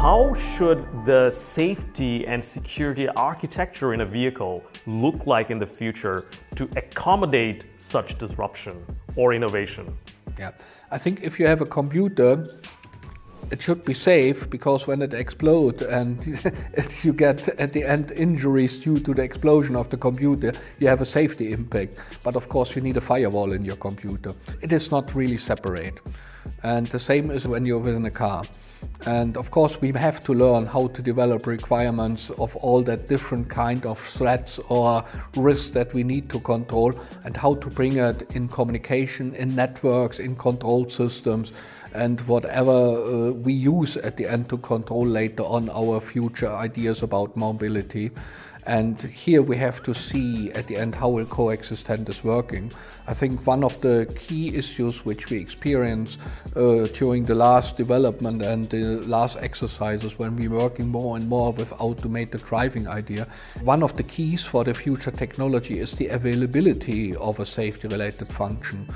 [0.00, 6.26] How should the safety and security architecture in a vehicle look like in the future
[6.54, 8.76] to accommodate such disruption
[9.16, 9.92] or innovation?
[10.38, 10.52] Yeah,
[10.92, 12.46] I think if you have a computer,
[13.50, 16.24] it should be safe because when it explodes and
[17.02, 21.00] you get at the end injuries due to the explosion of the computer, you have
[21.00, 21.94] a safety impact.
[22.22, 24.32] But of course, you need a firewall in your computer.
[24.62, 25.98] It is not really separate.
[26.62, 28.44] And the same is when you're within a car.
[29.06, 33.48] And of course, we have to learn how to develop requirements of all that different
[33.48, 35.04] kind of threats or
[35.36, 36.92] risks that we need to control
[37.24, 41.52] and how to bring it in communication, in networks, in control systems
[41.94, 47.02] and whatever uh, we use at the end to control later on our future ideas
[47.02, 48.10] about mobility.
[48.68, 52.70] And here we have to see at the end how will coexistent is working.
[53.06, 56.18] I think one of the key issues which we experience
[56.54, 61.50] uh, during the last development and the last exercises when we're working more and more
[61.54, 63.26] with automated driving idea,
[63.62, 68.28] one of the keys for the future technology is the availability of a safety related
[68.28, 68.86] function.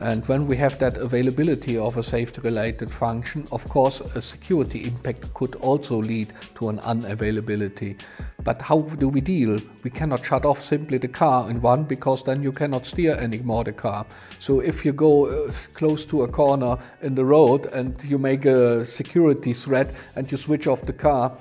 [0.00, 4.84] And when we have that availability of a safety related function, of course, a security
[4.84, 8.00] impact could also lead to an unavailability.
[8.44, 9.60] But how do we deal?
[9.82, 13.64] We cannot shut off simply the car in one because then you cannot steer anymore
[13.64, 14.06] the car.
[14.38, 18.44] So if you go uh, close to a corner in the road and you make
[18.44, 21.36] a security threat and you switch off the car,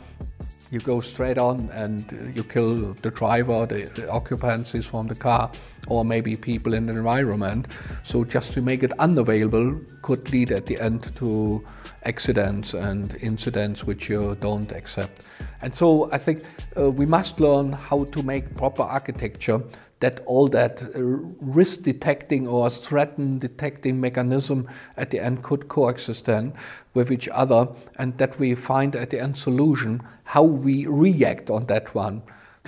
[0.72, 5.52] you go straight on and you kill the driver, the, occupants from the car,
[5.90, 7.68] or maybe people in the environment.
[8.04, 11.64] So just to make it unavailable could lead at the end to
[12.04, 15.24] accidents and incidents which you don't accept.
[15.62, 16.44] And so I think
[16.78, 19.62] uh, we must learn how to make proper architecture
[20.00, 21.02] that all that uh,
[21.42, 26.54] risk detecting or threat detecting mechanism at the end could coexist then
[26.94, 31.66] with each other and that we find at the end solution how we react on
[31.66, 32.22] that one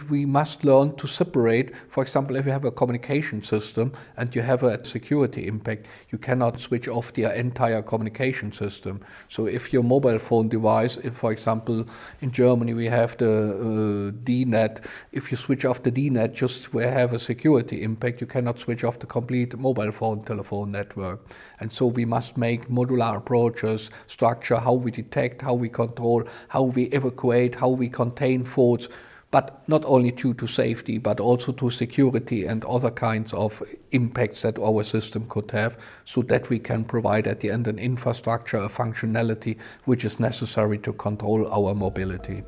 [0.09, 1.75] we must learn to separate.
[1.87, 6.17] For example, if you have a communication system and you have a security impact, you
[6.17, 9.01] cannot switch off the entire communication system.
[9.29, 11.85] So if your mobile phone device, if for example
[12.21, 16.83] in Germany we have the uh, DNet, if you switch off the DNet just we
[16.83, 21.19] have a security impact, you cannot switch off the complete mobile phone telephone network.
[21.59, 26.63] And so we must make modular approaches, structure how we detect, how we control, how
[26.63, 28.87] we evacuate, how we contain faults
[29.31, 34.41] but not only due to safety, but also to security and other kinds of impacts
[34.41, 38.57] that our system could have, so that we can provide at the end an infrastructure,
[38.57, 42.43] a functionality which is necessary to control our mobility.